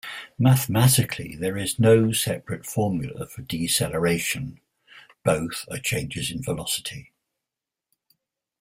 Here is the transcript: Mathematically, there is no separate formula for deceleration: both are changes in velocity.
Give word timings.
Mathematically, 0.39 1.35
there 1.35 1.55
is 1.55 1.77
no 1.77 2.11
separate 2.11 2.65
formula 2.65 3.27
for 3.27 3.43
deceleration: 3.43 4.59
both 5.23 5.63
are 5.69 5.77
changes 5.77 6.31
in 6.31 6.41
velocity. 6.41 7.11